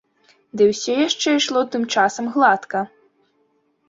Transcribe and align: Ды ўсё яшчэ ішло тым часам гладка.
Ды 0.59 0.63
ўсё 0.69 0.95
яшчэ 1.07 1.27
ішло 1.39 1.61
тым 1.75 1.83
часам 1.97 2.31
гладка. 2.39 2.81